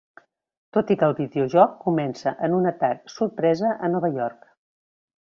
[0.77, 4.53] Tot i que el videojoc comença en un atac sorpresa a Nova York.